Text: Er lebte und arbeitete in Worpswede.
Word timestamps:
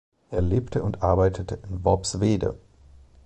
Er 0.31 0.41
lebte 0.41 0.81
und 0.81 1.03
arbeitete 1.03 1.59
in 1.69 1.85
Worpswede. 1.85 2.57